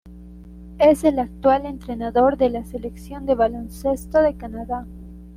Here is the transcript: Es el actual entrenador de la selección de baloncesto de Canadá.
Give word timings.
Es 0.79 1.03
el 1.03 1.19
actual 1.19 1.67
entrenador 1.67 2.35
de 2.35 2.49
la 2.49 2.65
selección 2.65 3.27
de 3.27 3.35
baloncesto 3.35 4.19
de 4.19 4.35
Canadá. 4.35 4.87